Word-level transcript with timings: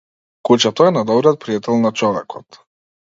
Кучето 0.49 0.87
е 0.87 0.93
најдобриот 0.95 1.39
пријател 1.45 1.81
на 1.85 1.93
човекот. 2.01 2.63